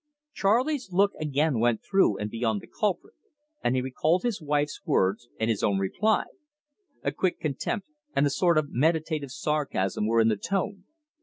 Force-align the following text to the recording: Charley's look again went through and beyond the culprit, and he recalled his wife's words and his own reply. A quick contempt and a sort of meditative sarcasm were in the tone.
Charley's 0.33 0.91
look 0.91 1.11
again 1.19 1.59
went 1.59 1.83
through 1.83 2.17
and 2.17 2.27
beyond 2.27 2.59
the 2.61 2.65
culprit, 2.67 3.13
and 3.63 3.75
he 3.75 3.83
recalled 3.83 4.23
his 4.23 4.41
wife's 4.41 4.81
words 4.83 5.29
and 5.39 5.47
his 5.47 5.61
own 5.61 5.77
reply. 5.77 6.23
A 7.03 7.11
quick 7.11 7.39
contempt 7.39 7.85
and 8.15 8.25
a 8.25 8.31
sort 8.31 8.57
of 8.57 8.71
meditative 8.71 9.29
sarcasm 9.29 10.07
were 10.07 10.19
in 10.19 10.29
the 10.29 10.37
tone. 10.37 10.85